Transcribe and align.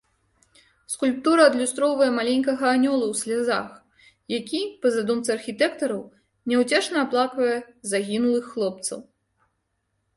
Скульптура 0.93 1.41
адлюстроўвае 1.49 2.07
маленькага 2.19 2.65
анёла 2.77 3.05
ў 3.11 3.19
слязах, 3.21 3.69
які, 4.39 4.61
па 4.85 4.95
задумцы 4.99 5.29
архітэктараў, 5.37 6.01
няўцешна 6.53 6.97
аплаквае 7.07 7.55
загінулых 7.93 8.45
хлопцаў. 8.55 8.99